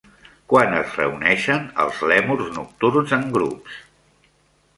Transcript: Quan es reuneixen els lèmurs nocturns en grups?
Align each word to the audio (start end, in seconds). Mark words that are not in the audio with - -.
Quan 0.53 0.71
es 0.77 0.95
reuneixen 1.01 1.67
els 1.83 2.01
lèmurs 2.13 2.49
nocturns 2.59 3.15
en 3.19 3.29
grups? 3.37 3.79